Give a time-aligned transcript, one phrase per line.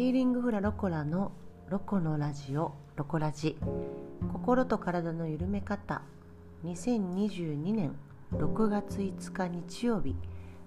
[0.00, 1.30] ヒーリングフラロコラの
[1.68, 3.58] ロコのラジオロコラジ。
[4.32, 6.00] 心と体の緩め方。
[6.64, 7.94] 2022年
[8.32, 10.16] 6月5日日曜日。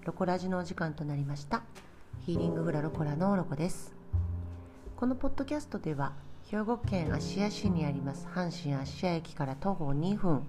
[0.04, 1.64] ロコラジのお時間となりました。
[2.24, 3.96] ヒーリングフラロコラのロコです。
[4.94, 6.12] このポッドキャストでは
[6.48, 10.44] 兵庫県芦屋市にあります阪神芦屋駅から徒歩2分。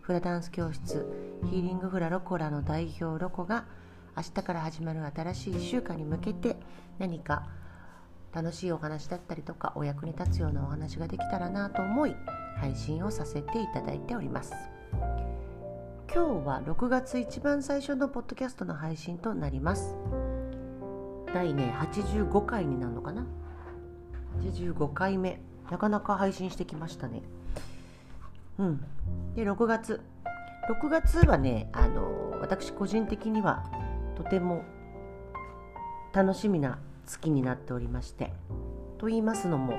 [0.00, 1.06] フラダンス教室
[1.50, 3.66] ヒーリングフラロコラの代表ロコが
[4.16, 6.56] 明日から始まる新しい1週間に向けて
[6.98, 7.46] 何か
[8.32, 12.14] 楽しいお話だったりとかお役に立つようなお話ができたらなと思い
[12.58, 14.52] 配信をさせていただいております。
[16.12, 19.96] 今日は6月一番最初のポッドキャストの配信となります。
[21.32, 23.26] 第ね85回になるのかな
[24.42, 25.40] ？85回目。
[25.70, 27.22] なかなか配信してきましたね。
[28.58, 28.84] うん。
[29.34, 30.00] で6月。
[30.68, 33.64] 6月はねあの私個人的には
[34.16, 34.62] とても
[36.12, 36.78] 楽しみな
[37.10, 38.32] 月になっておりまして
[38.98, 39.74] と言いますのも、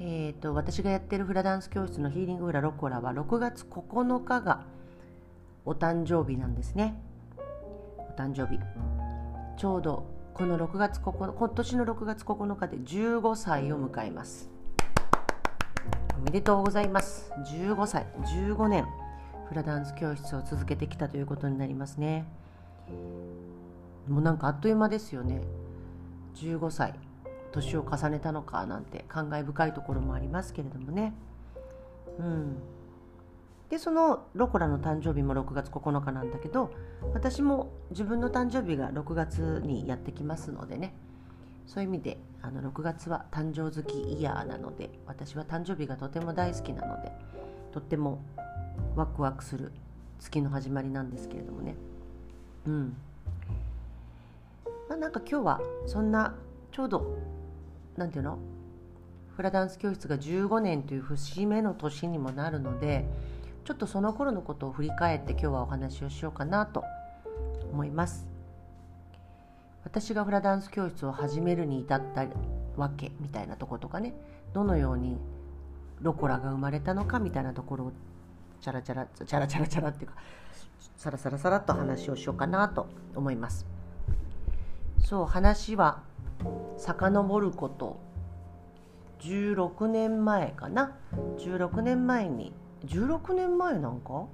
[0.00, 4.64] えーと、私がやってるフラダンス教室のヒーリングフラロコラは6月9日が
[5.64, 6.96] お誕生日なんですね。
[7.98, 8.58] お誕生日。
[9.56, 14.50] ちょうどこの6月9今年の6月9日で15歳を迎えます。
[16.18, 17.30] おめでとうございます。
[17.46, 18.06] 15歳。
[18.24, 18.86] 15年
[19.48, 22.24] フラダンス教室を続けてきたということになりますね。
[24.08, 25.42] もうなんかあっという間ですよね。
[26.34, 26.94] 15歳。
[27.52, 31.12] 年を重ねたのかなんて感慨深いところもありますけれどもね。
[32.18, 32.56] うん。
[33.68, 36.70] でそのロコラの誕生日も6月9日なんだけど
[37.14, 40.94] 私も自分の誕生日が6月にやってきますのでね。
[41.64, 47.12] そういう意味であの6月は誕生月イヤーなので私は誕生日がとても大好きなので
[47.70, 48.20] とっても
[48.96, 49.72] ワクワクする
[50.18, 51.76] 月の始まりなんですけれどもね。
[52.66, 52.96] うん。
[54.88, 56.34] まあ、なんか今日はそんな
[56.70, 57.18] ちょうど
[57.96, 58.38] 何て言うの？
[59.36, 63.06] フラダンス教室が15年という節目の年にもなるので
[63.64, 66.84] ちょっとその頃のことを振り返って今日はお話をしようかなと
[67.72, 68.26] 思います。
[69.84, 72.26] 私がフラダンス教室を始めるに至った
[72.76, 74.14] わけみたいなとことかね。
[74.52, 75.16] どのように
[76.00, 77.92] ロコラが生まれたのかみたいなところを
[78.60, 80.14] チャラチャラチャラチャラチャラっていうか
[80.96, 82.86] サラサラサラっと話をしようかなと
[83.16, 83.66] 思います。
[85.12, 86.04] そう話は
[86.78, 88.00] 遡ること。
[89.20, 90.96] 16年前かな。
[91.36, 92.54] 16年前に。
[92.86, 94.24] 16年前なんか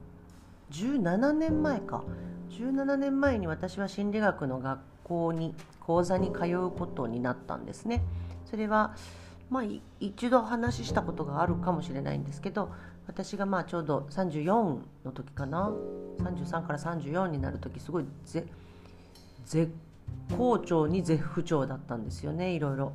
[0.71, 2.05] ？17年前か。
[2.50, 8.05] 17年前に私は心理学の学校に講座に通うことになったんですね。
[8.45, 8.95] それは
[9.50, 9.65] まあ
[9.99, 12.71] 一度話したことがあるかもしれないんですけど
[13.09, 15.72] 私がまあちょうど34の時かな。
[16.19, 18.05] 33から34になる時すごい
[19.45, 19.72] 絶
[20.37, 22.93] 好調に絶不調だったんですよねいろいろ。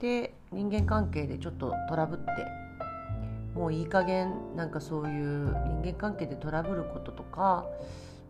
[0.00, 2.26] で人間関係でちょっとトラブって
[3.54, 7.66] もういい加減なんかそういう人間関係でトラブることとか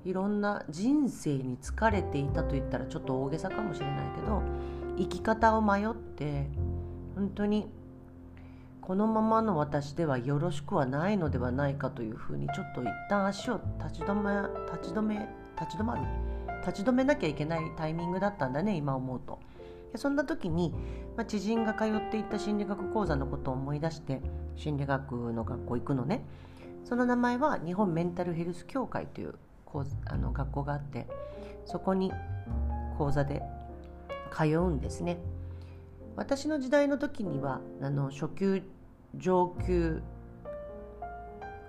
[0.04, 4.42] いろんな人生に疲れていたと言ったらちょっと大げさかもしれないけど
[4.98, 6.46] 生き方を迷って
[7.14, 7.68] 本当に
[8.82, 15.26] このままの私ではよろしくはないのではないかというふうにちょっと一旦足を立ち止め立ち止め
[15.58, 16.02] 立ち止まる
[16.66, 19.38] 立ち止めなきゃいけないタイミングだったんだね今思うと。
[19.92, 20.72] でそんな時に、
[21.16, 24.20] まあ、知人が通っていた心理学講座のことを思い出して
[24.56, 26.24] 心理学の学校行くのね
[26.84, 29.34] その名前は日本メンタルヘルス協会という
[30.06, 31.06] あの学校があって
[31.64, 32.12] そこに
[32.98, 33.42] 講座で
[34.36, 35.18] 通うんですね
[36.16, 38.62] 私の時代の時にはあの初級
[39.16, 40.02] 上級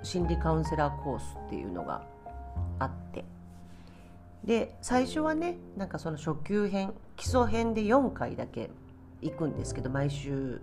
[0.04, 2.06] 心理カウンセラーコースっていうのが
[2.80, 3.26] あって
[4.46, 8.70] で最初はねなんかその初級編基礎編で4回だけ
[9.22, 10.62] 行くんですけど毎週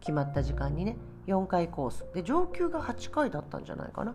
[0.00, 0.96] 決まった時間にね
[1.26, 2.06] 4回コース。
[2.14, 4.14] で上級が8回だったんじゃないかな。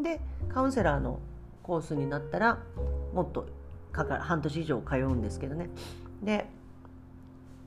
[0.00, 1.20] でカウンセラーの
[1.62, 2.58] コースになったら
[3.14, 3.46] もっと
[3.92, 5.70] かか半年以上通うんですけどね。
[6.22, 6.46] で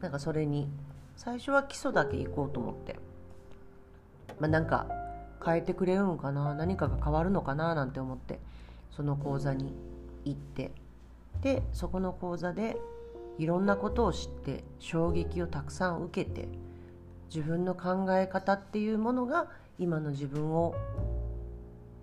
[0.02, 0.68] なんかそれに
[1.16, 3.00] 最初は基礎だけ行こうと思って。
[4.40, 4.88] まあなんか
[5.46, 8.40] 変えてくれるのかな何かが変わるのかななんて思って
[8.92, 9.74] その講座に
[10.26, 10.72] 行って
[11.42, 12.78] でそこの講座で
[13.38, 16.48] いろんなことを知って衝撃をたくさん受けて
[17.34, 19.48] 自分の考え方っていうものが
[19.80, 20.76] 今の自分を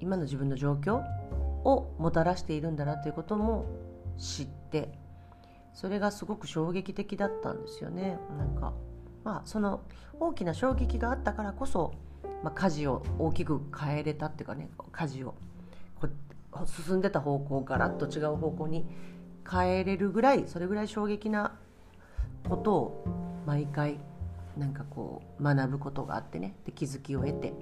[0.00, 1.02] 今の自分の状況
[1.64, 3.66] をもたらしているんだなということも
[4.16, 4.90] 知って
[5.74, 8.18] それがすごく衝撃的だったんですよね。
[8.36, 8.72] なんか
[9.22, 9.82] まあその
[10.18, 11.92] 大きな衝撃があったからこそ、
[12.42, 15.34] まあ、舵を大きく変えれたっていうかね舵を
[16.66, 18.86] 進んでた方向ガラッと違う方向に
[19.48, 21.58] 変えれるぐらいそれぐらい衝撃な
[22.48, 23.04] ことを
[23.46, 23.98] 毎回
[24.56, 26.56] なんかこう学ぶことがあってね。
[26.64, 27.52] で気づきを得て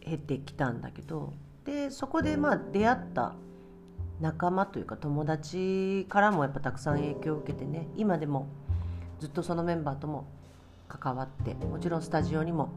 [0.00, 1.32] 減ってきたんだけど。
[1.64, 3.34] でそこでまあ出会った
[4.20, 7.88] 仲間というか友達からもやっぱたくさん影響を受けてね。
[7.96, 8.48] 今でも
[9.20, 10.26] ずっとそのメンバーとも
[10.88, 12.68] 関わってもちろんスタジオにも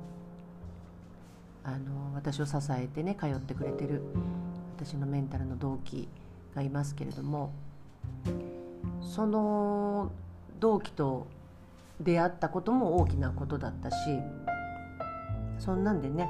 [1.65, 4.03] あの私を支えてね通ってくれてる
[4.77, 6.07] 私のメンタルの同期
[6.55, 7.51] がいますけれども
[9.01, 10.11] その
[10.59, 11.27] 同期と
[11.99, 13.95] 出会ったことも大きなことだったし
[15.57, 16.29] そんなんでね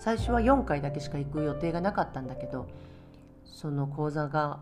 [0.00, 2.66] 最初は4回だけしか行く予定がなかったんだけど
[3.44, 4.60] その講座が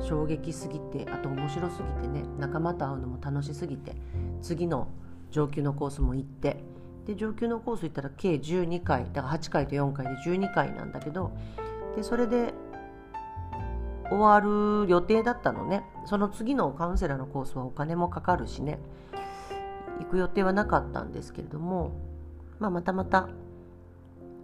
[0.00, 3.94] 衝撃すぎてあと面白すぎてね仲間と会うのも楽しすぎて
[4.40, 4.88] 次の
[5.30, 6.56] 上級のコースも行って
[7.06, 11.32] で上級のコース行ったら計12回だから8回と4回で12回なんだけど
[11.96, 12.54] でそれで
[14.12, 15.84] 終わる予定だったのね。
[16.04, 18.78] その次のカウンセラーのコースはお金もかかるしね。
[20.00, 21.92] 行く予定はなかったんですけれども、
[22.58, 23.28] まあ、またまた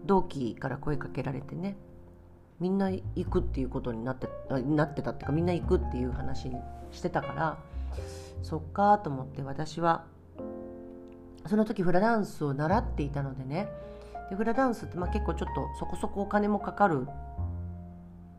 [0.07, 1.77] 同期から声かけられてね。
[2.61, 6.51] みんな行くっていうことになってなってたっていうかみんな行くっていう話
[6.91, 7.59] してたから
[8.43, 10.05] そっかと思って私は
[11.49, 13.69] その時フラダンスを習っていたのでね。
[14.31, 17.07] でフラダンスってまあ結構ちょっとそこそこお金もかかる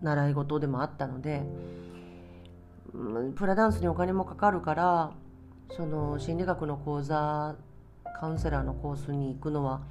[0.02, 1.44] 習い事でもあったので
[2.94, 5.12] うんフラダンスにお金もかかるから
[5.76, 7.56] その心理学の講座
[8.20, 9.82] カウンセラーのコースに行くのは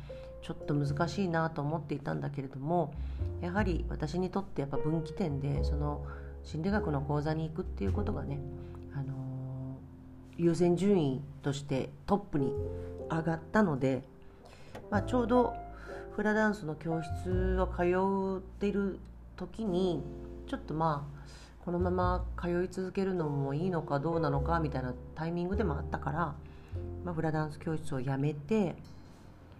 [0.42, 2.94] ちょっと難しいなと思っていたんだけれども
[3.40, 6.04] やはり私にとってやっぱ分岐点でその
[6.44, 8.38] 心理学の講座に行くっていうことがね、
[8.94, 12.52] あのー、優先順位としてトップに
[13.10, 14.02] 上がったので、
[14.90, 15.54] まあ、ちょうど
[16.14, 18.98] フラダンスの教室を通っている
[19.36, 20.02] 時に
[20.46, 21.18] ちょっとまあ
[21.64, 26.18] このまま通い続けるのもいいのかどうなのかみたいなタイミングでもあったから、
[27.04, 28.74] まあ、フラダンス教室を辞めて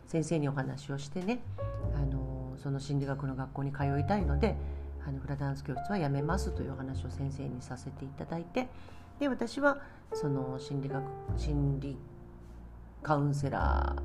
[0.06, 1.41] 先生にお話をしてね
[1.95, 4.56] あのその心理学の学校に通いたいので
[5.06, 8.69] あのフラダンス教室はやめますというお話を先生にさせていただいて
[9.21, 9.79] で私は
[10.12, 11.05] その心理学
[11.37, 11.97] 心理
[13.03, 13.97] カウンセラ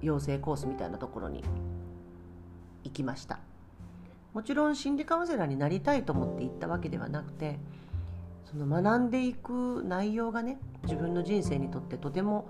[0.00, 1.44] ー養成コースみたいなところに
[2.84, 3.40] 行きました。
[4.34, 7.58] もちろん心理カウンセラーになりたいと思って行ったわけではなくて
[8.44, 12.48] その学んでいく内容がね自分の人生にとってとても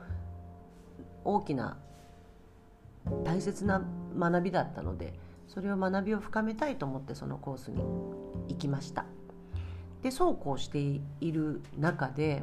[1.25, 1.79] 大きな
[3.25, 3.83] 大切な
[4.19, 5.15] 学びだったので
[5.47, 7.83] それを学びを深めたいと思ってそのコースに
[8.49, 9.07] 行きました。
[10.03, 12.43] でそうこうしている中で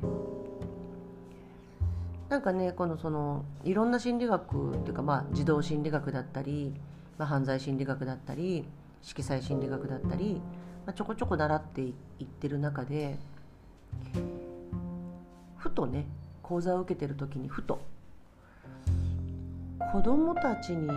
[2.30, 6.74] なんかねこのそのいろんな心理学っていうかまあ児童心理学だったり、
[7.18, 8.66] まあ、犯罪心理学だったり
[9.02, 10.42] 色彩心理学だったり、
[10.86, 11.94] まあ、ちょこちょこ習ってい
[12.24, 13.18] ってる中で
[15.58, 16.08] ふとね
[16.42, 17.80] 講座を受けてる時にふと
[19.92, 20.90] 子供たちに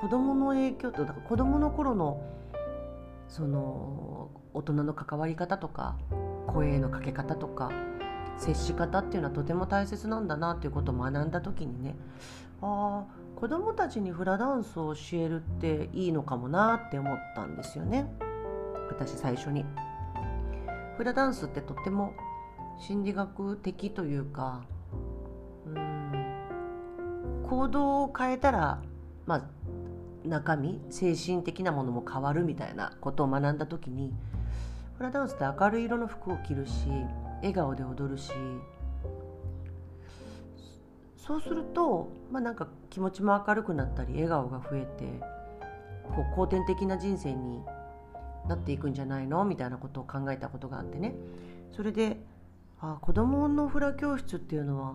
[0.00, 2.22] 子供の影響とだから子供の頃の
[3.28, 5.96] その大人の関わり方とか
[6.46, 7.72] 声のかけ方とか
[8.38, 11.96] 接し方っていうのはとても大切なんだなっていうことを学んだ時にね
[12.62, 18.10] ああ子供たちにフラダンスを教えるっていいのかもなって思ったんですよね
[18.88, 19.64] 私最初に。
[20.96, 22.14] フラダンスってとても
[22.78, 24.64] 心理学的というか
[25.66, 28.82] うん行動を変えたら、
[29.26, 29.42] まあ、
[30.24, 34.12] 中身精神的なものも変わるみたいなことを学んだ時に
[34.96, 36.88] フラダンスって明るい色の服を着るし
[37.36, 38.32] 笑顔で踊るし
[41.16, 45.04] そうすると、まあ、なんか気持ちも明るくなったり笑顔が増えて
[46.14, 47.62] こう後天的な人生に
[48.48, 49.44] なっていくんじゃないの？
[49.44, 51.16] みたいなことを考えたことがあってね。
[51.72, 52.20] それで
[52.80, 54.94] あ子どものフラ教室っていうのは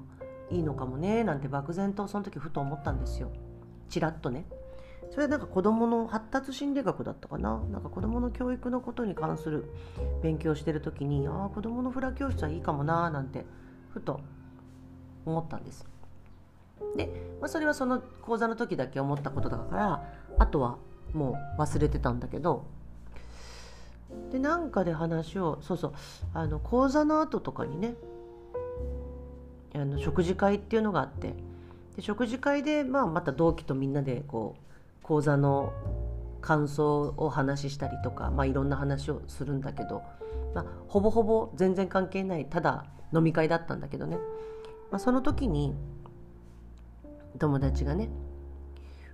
[0.50, 3.30] いいのかもねなんて漠然とその時ふと思ったんですよ。
[3.90, 4.46] ちらっとね。
[5.12, 7.62] それはなんか子どもの発達心理学だったかな？
[7.72, 9.70] なんか子どもの教育のことに関する
[10.24, 13.46] 勉強してる時にああ子どものフラ教室はいいかもななんて
[13.94, 14.22] ふと
[15.26, 15.86] 思ったんです。
[16.96, 17.08] で、
[17.40, 20.04] まあ、それはその講座の時だけ思ったことだから
[20.40, 20.78] あとは
[21.14, 22.66] もう忘れてたんだけど。
[24.32, 25.94] でなんかで話をそうそう
[26.34, 27.96] あの講座の後とかにね
[29.74, 31.34] あの食事会っていうのがあって。
[31.96, 34.71] で食事会で、まあ、また同期とみんなでこう
[35.04, 35.74] 講座の
[36.42, 40.04] 感想を話したりとか、まあ、いろんな話をするんだけど、
[40.54, 44.18] まあ、ほぼほぼ全然関係ないただ飲み会だったんだけどね、
[44.90, 45.76] まあ、その時に
[47.38, 48.10] 友達がね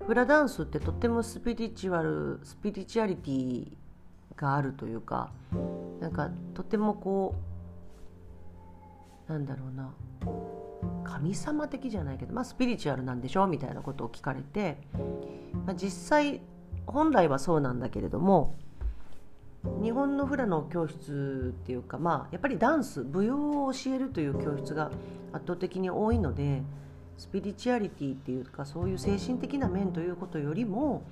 [0.05, 3.71] フラダンスってとってもスピリチュアルスピリチュアリティ
[4.35, 5.31] があるというか
[5.99, 7.56] なんかとてもこう
[9.27, 9.93] なんだろうな。
[11.03, 14.77] 神様的じゃないけど、まあ、スピリチュアルなんでしょみたいなことを聞かれて、
[15.65, 16.41] まあ、実際
[16.85, 18.55] 本来はそうなんだけれども
[19.81, 24.91] 日本のフラの教室っていうか、まあ、やっぱりダンス舞踊を教えるという教室が
[25.33, 26.61] 圧倒的に多いので
[27.17, 31.03] スピリチュアリティっていうかそういう精神的な面ということよりも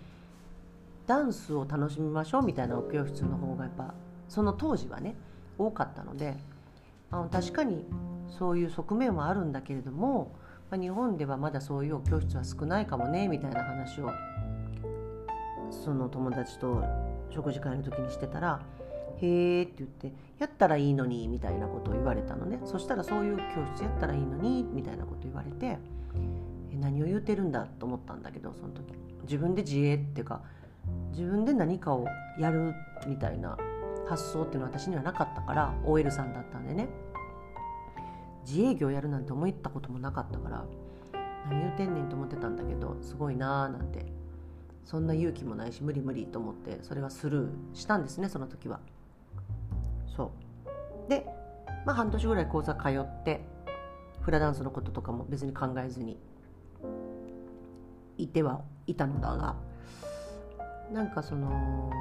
[1.07, 3.93] ダンスを楽しみましょうみたいな教室の方がやっぱ
[4.29, 5.15] その当時はね
[5.57, 6.35] 多かったので
[7.11, 7.85] あの確かに
[8.37, 10.35] そういう側面はあるんだけれども、
[10.69, 14.09] まあ、日本ではまだそういう教室は少ないかもねみたいな話を
[15.71, 16.83] その友達と
[17.29, 18.61] 食事会の時にしてたら
[19.21, 22.59] 「へえ」って言って「やったらいいのに」みたいなことを言われたのね。
[22.65, 23.43] そしたらそういう教
[23.75, 25.77] 室やったらいいのにみたいなこと言われて
[26.71, 28.93] え何を言うてるんだと思ったんだけどその時。
[29.23, 30.41] 自分で自営っていうか
[31.11, 32.05] 自分で何かを
[32.39, 32.73] やる
[33.07, 33.57] みたいな
[34.07, 36.87] 発想っていうのは私にはなかったから OL さんだったんでね。
[38.45, 40.65] 自営業やるなんて思ったこともなかったから
[41.49, 44.05] 何言うてんねんと思ってたんだけどすごいなーなんて
[44.83, 48.79] そんな勇気もないし無理無理と思ってそれはスルーしたんですねその時は。
[50.15, 50.31] そ
[51.07, 51.09] う。
[51.09, 51.25] で
[51.85, 53.43] まあ半年ぐらい講座通って
[54.21, 56.17] フラダンスのこととかも別に考えずに
[58.17, 59.55] いてはいたのだが
[60.91, 61.91] なんかその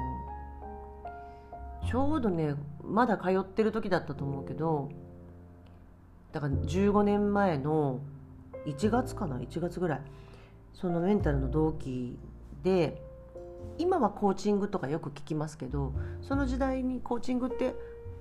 [1.89, 4.89] ちょうどねまだ通ってる時だったと思うけど
[6.31, 7.99] だから15年前の
[8.65, 10.01] 1月かな1月ぐらい
[10.73, 12.17] そのメンタルの同期
[12.63, 13.01] で
[13.77, 17.75] 今はコーチングとかよく聞きますけどその時代にコーチングって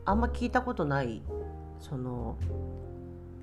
[0.05, 1.23] あんま聞いたことない
[1.81, 2.37] その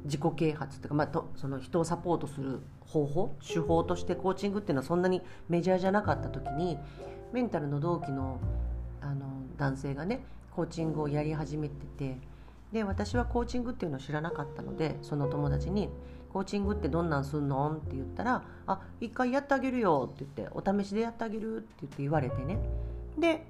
[0.05, 6.77] 自己啓発というか、まあ、とその人をサポートする方法手法としてコーチングっていうのはそんなにメジャーじゃなかった時に
[7.33, 8.39] メンタルの同期の
[9.61, 12.17] 男性がねコーチングをやり始めてて
[12.73, 15.89] で私はコーチングっていうのを知らなかったのでその友達に
[16.33, 17.71] コーチングってどんなんすんの？
[17.73, 22.57] って言ったら「あ一回やってあげるよ」って言って「お試しでやってあげる」って言って言われてね。
[23.19, 23.45] で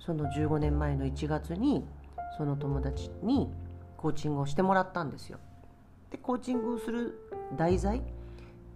[0.00, 1.84] その15年前の1月に
[2.36, 3.48] その友達に
[3.96, 5.38] コーチングをしてもらったんですよ。
[6.10, 7.16] でコーチングをする
[7.56, 8.02] 題材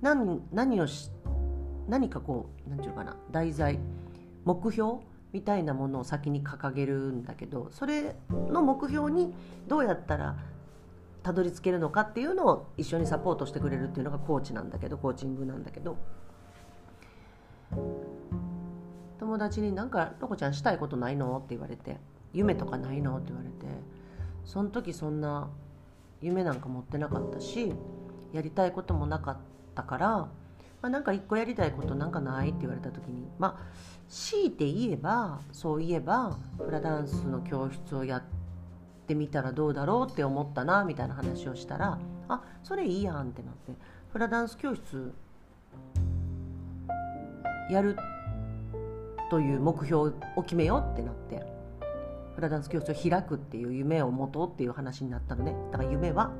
[0.01, 1.11] 何何をし
[1.89, 3.81] 何かこう何て言うかな題材
[4.45, 4.99] 目標
[5.37, 9.35] みたいなものを先に掲げるんだけどそれの目標に
[9.69, 10.35] どうやったら
[11.23, 15.99] たどり着けるのかっていうのを一緒にサポートしてくれるっていうのがコーチなんだけどコーチングなんだけど
[19.19, 21.99] 友達になんか「ロコちゃんしたいことないの?」って言われて
[22.33, 23.67] 「夢とかないの?」って言われて
[24.47, 25.51] その時そんな
[26.23, 27.75] 夢なんか持ってなかったし
[28.33, 29.37] やりたいこともなかっ
[29.75, 30.09] たから
[30.81, 38.23] 「まあ、なんか一個やりたいことなんかない?」って言われた時にまあ強いて言えばそういえばフラダンスの教室をやっ
[39.07, 41.99] てみたらどうだろうって思ったなみたいな話をしたら
[42.29, 43.73] あそれいいやんってなって
[44.13, 45.13] フラダンス教室
[47.71, 47.97] やる
[49.29, 51.45] という目標を決めようってなって
[52.37, 55.57] フラダンス教室を開くっていう夢を持とうっていう話になったのね。
[55.73, 56.31] だから夢は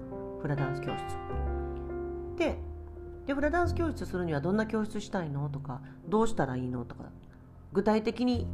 [0.41, 2.39] フラダンス教室。
[2.39, 2.59] で
[3.27, 5.49] でフラダンス教室するにはどんな教室したいの？
[5.49, 6.85] とかどうしたらいいの？
[6.85, 7.05] とか
[7.73, 8.47] 具体的に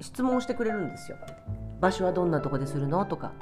[0.00, 1.16] 質問してくれるんですよ
[1.80, 3.04] 場所はどんなとこでするの？
[3.06, 3.32] とか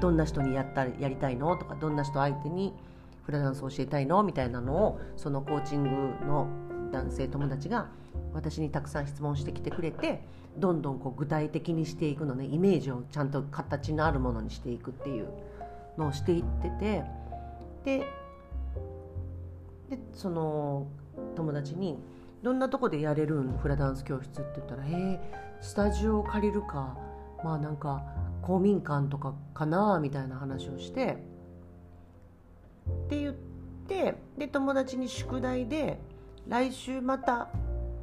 [0.00, 1.56] どんな人にやったやりたいの？
[1.56, 2.74] とかどんな人相手に
[3.24, 4.22] フラダンスを教えたいの？
[4.22, 6.48] みたいなのをそのコーチングの
[6.92, 7.88] 男性友達が
[8.32, 10.22] 私にたくさん質問してきてくれて
[10.56, 12.46] どんどんこう具体的にしていくのね。
[12.46, 15.28] イメージをちゃんと形のあるものにしていくっていう
[15.96, 17.04] のをしていってて。
[17.84, 18.06] で
[20.12, 20.86] その
[21.34, 21.98] 友達に
[22.42, 23.58] 「どんなとこでやれるん？
[23.58, 25.20] フラダンス教室」って言ったら「へえ
[25.60, 26.96] スタジオを借りるか。
[27.44, 28.02] まあなんか
[28.42, 31.16] 公民館とかかなみたいな話をして。
[32.88, 33.34] って言っ
[33.86, 36.00] てで友達に宿題で
[36.48, 37.48] 来週また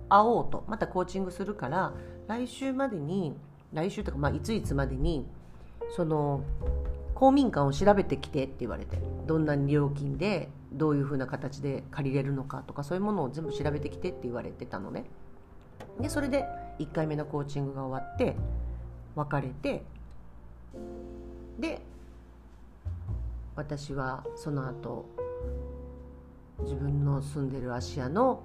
[0.10, 0.64] 会おうと。
[0.68, 1.94] またコーチングするから
[2.28, 3.36] 来週までに
[3.74, 5.28] 来週とかまあいついつまでに
[5.96, 6.42] その
[7.16, 8.98] 公民館を調べてきてって言われて。
[9.26, 15.06] どんな料金でどういうふうな形で借りれるのかとかそういうものを全部調べてきてって言われてたのね。
[16.00, 16.46] でそれで
[16.80, 18.36] 1回目のコーチングが終わって
[19.16, 19.84] 別れて。
[21.60, 21.82] で
[23.56, 25.06] 私はその後
[26.60, 28.44] 自分の住んでる芦屋の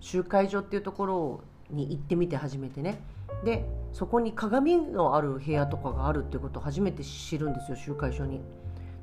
[0.00, 3.00] 集会所っていうところに行ってみて初めてね。
[3.44, 8.40] でそこに鏡のある部屋とかがあるっていうことを初めて知るんですよ集会所に。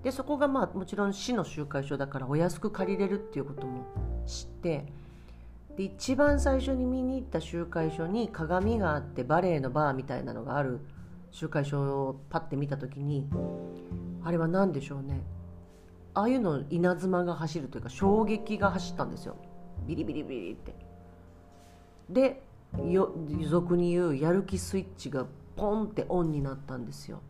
[0.04, 3.86] でそこがまあもちろん市の集会所だからお安く借りれるっていうことも
[4.26, 4.86] 知って
[5.76, 10.80] で一番最初に見に行った集会所に鏡があってバレエのバーみたいなのがある
[11.32, 13.28] 集会所をパッて見た時に
[14.24, 15.22] あれは何でしょうね。
[16.14, 19.38] ああいうの稲妻が走るというか衝撃が走ったんですよ。
[19.86, 20.76] ビリビリビリって。
[22.10, 22.44] で
[22.90, 23.14] よ
[23.48, 25.26] 俗に言うやる気スイッチが
[25.56, 27.22] ポンってオンになったんですよ。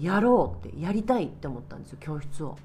[0.00, 2.56] やろうってやりたいって思ったんですよ教室を。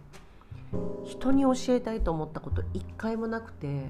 [1.05, 3.89] 人に教えたいと思ったこと一回もなくて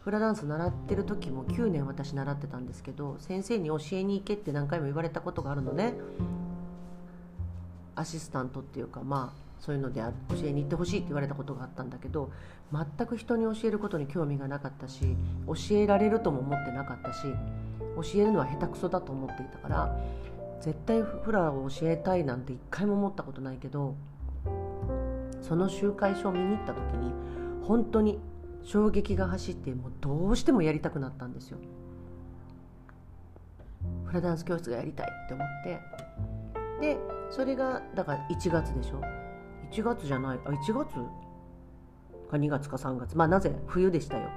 [0.00, 5.94] フラダンス習ってる時も9年私習ってたんですけど先生に教えに行けって何回も言われたことがあるのね。
[7.96, 12.30] アシスタントっていうかまあそういうので教えに行ってほしいって言われたことがあったんだけど
[12.72, 15.16] 全く人に教えることに興味がなかったし
[15.46, 17.22] 教えられるとも思ってなかったし
[17.96, 19.96] 教えるのは下手くそだと思っていたから
[20.64, 23.94] 絶対フラを教えたいなんて一回も思ったことないけど
[25.42, 27.12] その集会所を見に行った時に
[27.64, 28.18] 本当に
[28.62, 31.58] 衝撃が走ってもうどうしてもやりたくなったんですよ。
[34.06, 35.80] フラダンス教室がやりたいって思って。
[36.80, 36.98] で
[37.30, 39.02] それがだから1月でしょ。
[39.70, 40.40] 1月じゃない。
[40.46, 40.94] あ1月
[42.30, 43.18] か2月か3月。
[43.18, 43.54] まあなぜ？
[43.66, 44.30] 冬でしたよ。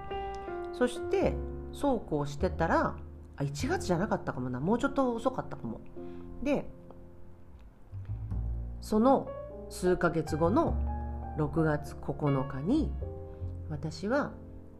[0.74, 1.38] そして
[1.72, 2.98] そうこうしてたら
[3.38, 4.60] あ1月じゃなかったかもな。
[4.60, 5.80] もうちょっと遅かったかも。
[6.44, 6.66] で
[8.82, 9.30] その
[9.70, 10.78] 数ヶ月後の
[11.38, 12.92] 6月9日に
[13.70, 14.32] 私は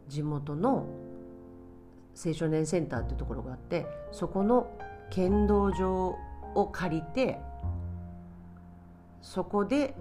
[0.08, 0.86] 地元の
[2.24, 4.70] 青少年センターっていうところがあってそこの
[5.10, 6.16] 剣道場
[6.54, 7.38] を借りて
[9.22, 9.94] そこで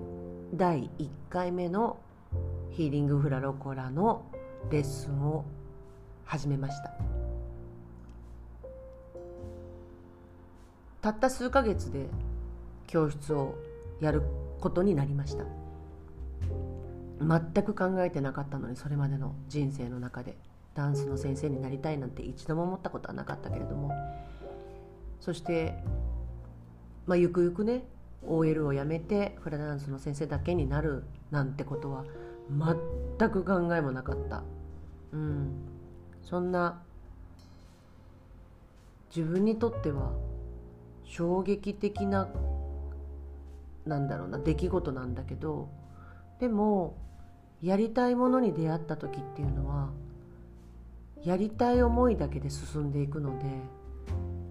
[0.54, 1.98] 第1回目の
[2.72, 4.24] ヒーリングフラロコラの
[4.72, 5.46] レッスンを
[6.26, 7.17] 始めました。
[11.02, 12.08] たった数ヶ月で
[12.88, 13.56] 教室を
[14.00, 14.24] やる
[14.60, 15.46] ことになりました。
[17.20, 20.38] 全く考えてなかったのにそれまでの人生の中で
[20.76, 23.92] ダンスの先生になりたいなんて一度も思ったことはなかったけれども
[25.20, 25.84] そして、
[27.08, 27.84] まあ、ゆくゆくね
[28.28, 32.06] OL を辞めてフラダンスの先生だけになるなんてことは
[33.20, 34.44] 全く考えもなかった、
[35.12, 35.52] うん、
[36.24, 36.82] そんな
[39.16, 40.12] 自分にとっては
[41.08, 42.28] 衝撃的な
[43.86, 45.70] なんだろうな出来事なんだけど
[46.40, 46.96] でも
[47.62, 49.90] やりたいものに出会った時っていうのは
[51.24, 53.46] やりたい思いだけで進んでいくので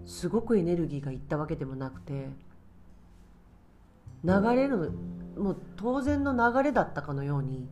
[0.05, 2.29] すごくエネルギーがいったわけでもなくて
[4.23, 4.91] 流れる
[5.37, 7.67] もう当然の流れだったかのように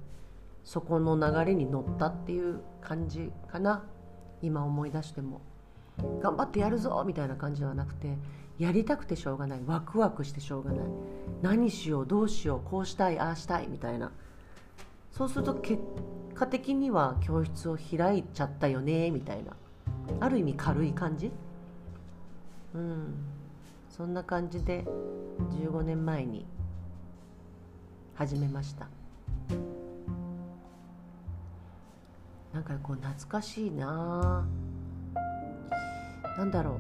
[0.63, 3.84] そこの流れに乗ったっていう感じかな。
[4.41, 5.41] 今思い出しても。
[6.21, 8.17] 頑張ってやるぞみたいな感じではなくて
[8.57, 9.61] やりたくてしょうがない。
[9.65, 10.85] ワクワクしてしょうがない。
[11.41, 14.11] 何しようどうしようこうしたいああしたいみたいな。
[15.11, 15.81] そうすると結
[16.33, 19.55] 果的には教室を開いちゃったよねみたいな。
[20.19, 21.31] ある意味軽い感じ？
[22.73, 23.13] うん。
[23.89, 24.85] そんな感じで
[25.61, 26.45] 15年前に
[28.13, 28.87] 始めました。
[32.53, 34.47] なんかこう懐かしいな。
[36.37, 36.79] なんだろう。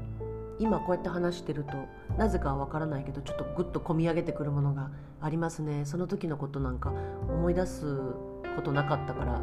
[0.59, 1.73] 今こうやって話してると
[2.17, 4.89] なぜかは分からないけどちょっとグッと込み上げてくるものが
[5.21, 5.85] ありますね。
[5.85, 6.93] その時のことなんか
[7.27, 7.97] 思い出す
[8.55, 9.41] ことなかったから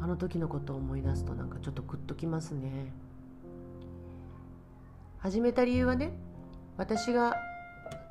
[0.00, 2.92] あの時のことを思い出すとなんかちょっとグッときますね。
[5.18, 6.12] 始めた理由はね
[6.76, 7.36] 私が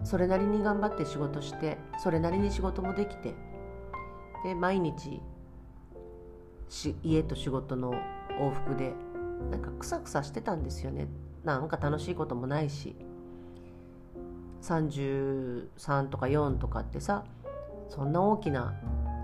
[0.04, 3.34] それなりに頑張って仕事してそれなりに仕事もできて
[4.44, 5.22] で毎日
[6.70, 7.94] し家と仕事の
[8.40, 8.94] 往復で
[9.50, 11.08] なんかクサクサしてたんですよね。
[11.48, 12.96] なんか楽しいこともないし
[14.62, 17.24] 33とか4とかってさ
[17.88, 18.74] そんな大きな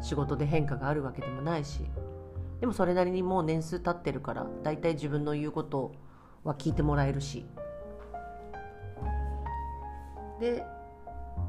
[0.02, 1.82] 仕事で変化があるわけでもないし
[2.62, 5.92] でもそれなりにもう年数経ってるから大体自分の言うこと
[6.46, 7.46] は聞いてもらえるし
[10.40, 10.64] で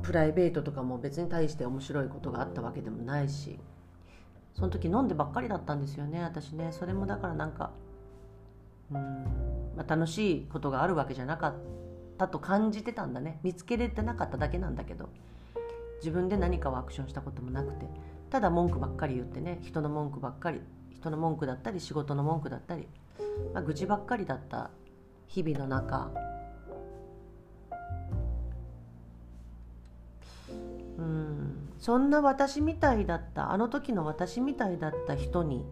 [0.03, 3.61] プライベートとかも別に対して面白いことがあったわけでもないし
[4.55, 6.69] その時飲んでばっかりだったんですよね私ね。
[6.71, 7.71] それもだからなんか
[8.91, 9.01] うん、
[9.77, 11.55] まあ、楽しいことがあるわけじゃなかっ
[12.19, 13.41] たと感じてたんだね。
[13.43, 15.09] 見つけれてなかっただけなんだけど。
[15.99, 17.87] 自分で何かをアクションしたこともなくて。
[18.31, 19.59] ただ文句ばっかり言ってね。
[19.63, 20.61] 人の文句ばっかり。
[20.93, 22.89] 人の文句だったり仕事の文句だったり、
[23.53, 24.71] まあ、愚痴ばっかりだった
[25.27, 26.11] 日々の中。
[30.99, 31.69] うん。
[31.79, 33.53] そんな私みたいだった。
[33.53, 35.67] あの時の私みたいだった人に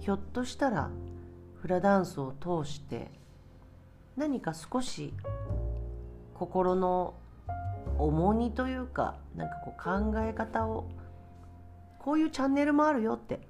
[0.00, 0.90] ひょっとしたら
[1.60, 3.10] フラダンスを通して
[4.16, 5.12] 何か少し
[6.34, 7.14] 心の
[7.98, 10.88] 重荷というかなんかこう考え方を
[11.98, 13.40] こういうチャンネルもあるよって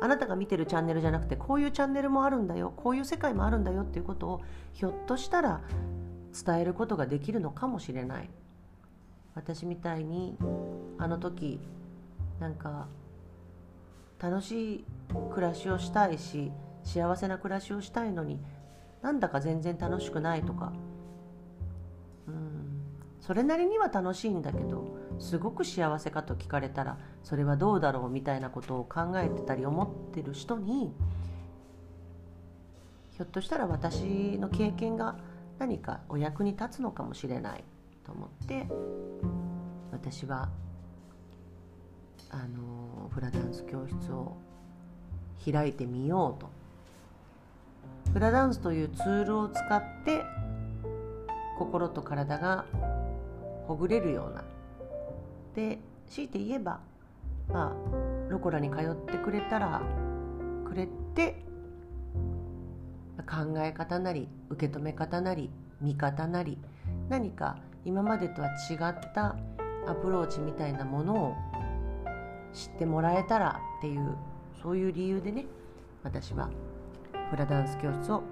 [0.00, 4.40] あなたが見てるチャンネルじゃなくてこういうチャンネルもあるんだよこういう世界もあるんだよっていうことを
[4.72, 5.60] ひょっとしたら
[6.44, 8.30] 伝えることができるのかもしれない。
[9.34, 10.36] 私みたいに
[10.98, 11.60] あの時
[12.40, 12.88] なんか
[14.18, 14.84] 楽しい
[15.32, 16.50] 暮らしをしたいし
[16.84, 18.40] 幸せな暮らしをしたいのに
[19.02, 20.72] なんだか全然楽しくないとか。
[22.26, 22.82] うん。
[23.20, 30.94] それなりには楽しいんだけどすごく幸せかと聞かれたらそれはどうだろうみたいなことを考えてたり思ってる人に
[33.10, 35.18] ひょっとしたら私の経験が
[35.58, 37.64] 何かお役に立つのかもしれない。
[38.04, 38.66] と思って
[39.92, 40.48] 私は
[42.30, 44.36] あのフラダンス教室を
[45.44, 46.59] 開いてみようと。
[48.12, 50.24] フラダンスというツールを使って
[51.58, 52.64] 心と体が
[53.66, 54.44] ほぐれるような。
[55.54, 56.80] で強いて言えば
[57.48, 59.82] まあロコラに通ってくれたら
[60.64, 61.44] くれて
[63.28, 66.58] 考え方なり受け止め方なり見方なり
[67.08, 69.36] 何か今までとは違った
[69.86, 71.34] アプローチみたいなものを
[72.52, 74.16] 知ってもらえたらっていう
[74.62, 75.46] そういう理由でね
[76.02, 76.50] 私は
[77.30, 78.22] フラダンス教室を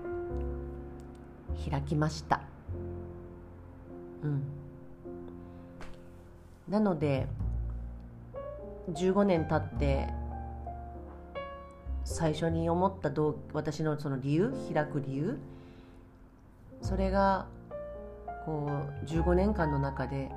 [1.70, 2.40] 開きました。
[4.22, 4.42] うん。
[6.68, 7.26] なので
[8.92, 10.08] 15年経って
[12.04, 15.38] 最初に思ったどう私のその理由開く理由
[16.82, 17.46] それが
[18.44, 18.70] こ
[19.02, 20.30] う15年間の中で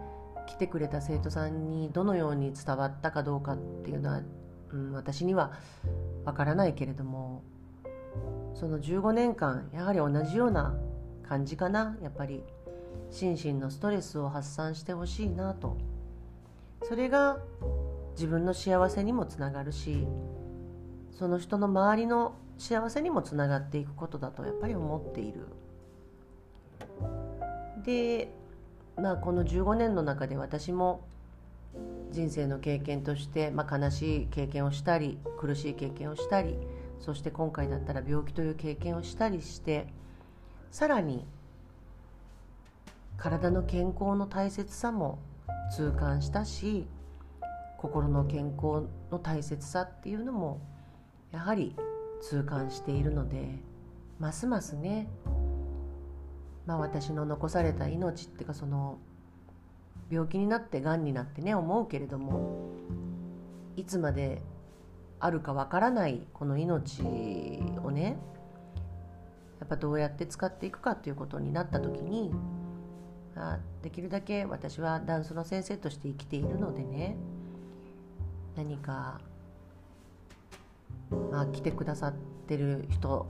[0.48, 4.22] 来てくれた生徒さんにどのように伝わったかどうかっていうのは、
[4.72, 5.54] うん、私には
[6.26, 7.42] わからないけれども
[8.54, 10.76] その15年間やはり同じような
[11.28, 12.44] 感じかなやっぱり
[13.10, 15.78] 心身のストレスを発散してほしいなと
[16.84, 17.38] それが
[18.14, 20.08] 自分の幸せにもつながるし
[21.18, 25.48] その人の周りの幸せにもつながっていくことだとやっぱり思っている。
[27.84, 28.32] で、
[28.98, 31.02] まあ、この15年の中で私も
[32.12, 36.58] 人生の経験として、まあ、悲しい経験をしたり苦しい経験をしたり
[37.02, 39.88] そして今回だったら病気という経験をしたりして
[40.70, 41.26] さらに
[43.18, 45.20] 体の健康の大切さも
[45.76, 46.88] 痛感したし
[47.78, 50.62] 心の健康の大切さっていうのも
[51.32, 51.76] やはり
[52.22, 53.60] 痛感しているので
[54.20, 55.08] ますますね
[56.68, 59.00] まあ私の残された命っていうかその
[60.12, 62.70] 病気になってがんになってね思うけれども
[63.76, 64.42] いつまで
[65.22, 67.04] あるかわからないこの命
[67.84, 68.18] をね
[69.60, 72.34] やっぱどうやって使っていくかということになった時に
[73.36, 77.16] あできるだけ私はダンスの先生として生きているのでね
[78.56, 79.22] 何か
[81.32, 82.14] まあ来てくださっ
[82.48, 83.28] てる人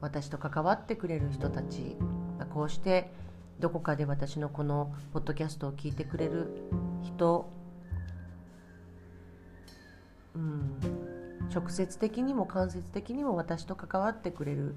[0.00, 1.96] 私と関わってくれる人たち
[2.38, 3.12] まこうして
[3.60, 6.64] どこかで私のこのポッドキャストを聞いてくれる
[7.02, 7.50] 人
[10.34, 10.78] うん、
[11.52, 14.76] 直接的にも間接的にも私と関わってくれる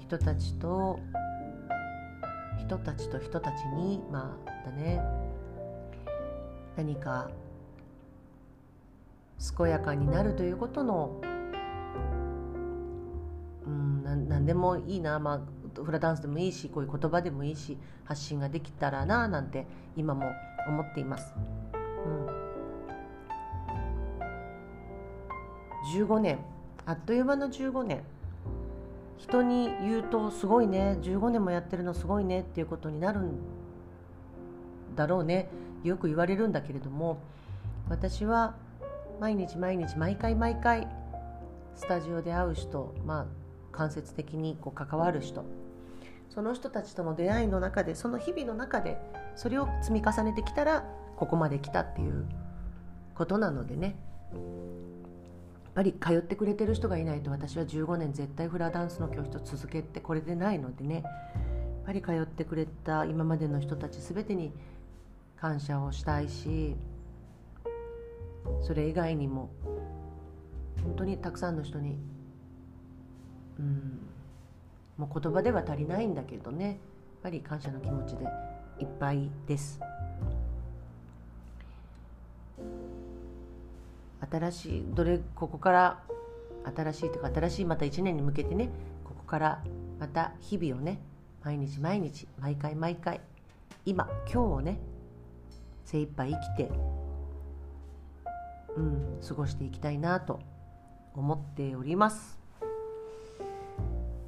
[0.00, 0.98] 人たちと
[2.58, 5.00] 人たちと人たちにまあだね。
[6.76, 7.30] 何か
[9.56, 11.20] 健やかになるということの
[13.66, 20.30] うんな何でもいいな、まあ、フラダンスでもいいしこういう言葉でもいいし発信ができたらななんて今も
[20.68, 21.34] 思っています。
[22.04, 22.45] うん。
[25.94, 26.38] 15年。
[26.84, 28.02] あっという間の15年。
[29.18, 30.98] 人に言うとすごいね。
[31.02, 32.40] 15年もやってるのすごいね。
[32.40, 33.32] っていうことになるん
[34.94, 35.48] だろうね。
[35.84, 37.18] よく言われるんだけれども。
[37.88, 38.54] 私は
[39.20, 40.88] 毎日毎日毎回毎回
[41.76, 43.26] スタジオで会う人まあ
[43.70, 45.44] 間接的にこう関わる人。
[46.28, 48.98] その人たちとの出会いの中でその日々の中で
[49.36, 50.84] それを積み重ねてきたら
[51.16, 52.26] ここまで来たっていう
[53.14, 53.96] ことなのでね。
[55.76, 61.04] ぱり通ってくれてる人がいないと私は15年絶対フラダンスの教室を続けてこれでないのでねやっ
[61.84, 64.52] ぱり通ってくれた今までの人たち全てに
[65.38, 66.74] 感謝をしたいし
[68.62, 69.50] それ以外にも
[70.82, 71.98] 本当にたくさんの人に
[73.58, 74.00] うん
[74.96, 76.76] もう言葉では足りないんだけどねやっ
[77.22, 78.24] ぱり感謝の気持ちで
[78.80, 79.78] いっぱいです。
[84.30, 86.02] 新しいどれここから
[86.76, 88.70] 新しいというか新しいまた1年に向けてね
[89.04, 89.62] ここから
[90.00, 91.00] また日々をね
[91.44, 93.20] 毎日毎日毎回毎回
[93.84, 94.78] 今今日をね
[95.84, 96.70] 精一杯生きて
[98.76, 100.40] うん過ごしていきたいなと
[101.14, 102.36] 思っております。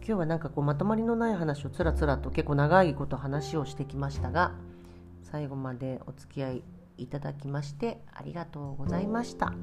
[0.08, 4.52] 今日はなんかこうまとまりのない話をつらつらと結構長いこと話をしてきましたが
[5.22, 6.62] 最後までお付き合い
[6.98, 9.54] いただきましてありがとうございました。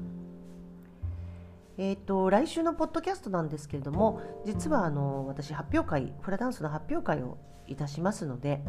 [1.78, 8.62] えーと、来週のポッドキャストなんですけれども実はあの私発表会フラダンスの発表会をいたしますので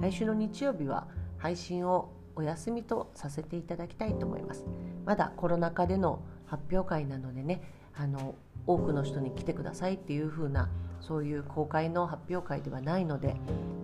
[0.00, 4.64] 来週の日曜日は配信をお休みとさせていただきたいと思います。
[5.04, 7.62] まだコロナ禍での発表会なのでね
[7.94, 8.34] あの
[8.66, 13.36] 多くの人に来てくださいっていう風なそういう公開の発表会ではないので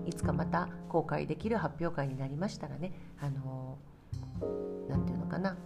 [0.07, 3.79] いつかまた公開できる発表会になりましたらねあの
[4.89, 5.57] 何て言うのかな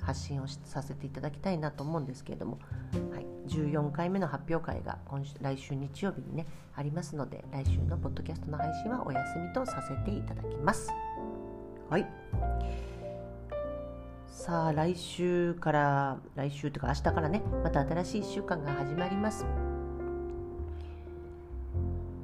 [0.00, 2.58] 発信をさせていただきたいなと思うんですけれども、
[3.12, 10.90] はい、14回目の発表会が今週来週日曜日にねありますので来週のポッドキャストの配信はお休みとさせていただきます。
[11.88, 12.06] はい
[14.32, 19.44] さあ来週から来週というか明日からねまた新しい1週間が始まります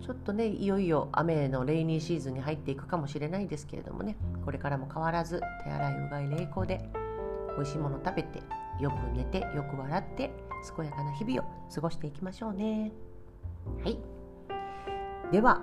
[0.09, 4.17] ちょっとねいよいよ雨のレイニーシーズンに入っていくかもしれないですけれどもね。
[4.43, 6.89] これからも変わらず手洗いうがい冷凍で
[7.57, 8.41] 美味しいもの食べて
[8.81, 10.31] よく寝てよく笑って
[10.75, 11.45] 健やかな日々を
[11.75, 12.91] 過ごしていきましょうね。
[13.85, 13.99] はい。
[15.31, 15.61] では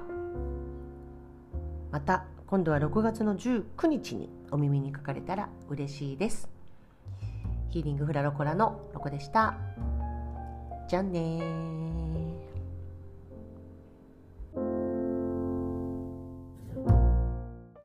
[1.89, 6.47] また今度は6月の19日にお耳にかかれたら嬉しいです。
[7.71, 9.55] ヒーリングフラロコラのロコでした。
[10.87, 11.94] じゃあね